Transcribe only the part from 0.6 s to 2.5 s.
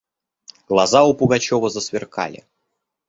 Глаза у Пугачева засверкали.